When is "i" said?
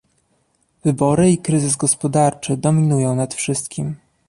1.31-1.37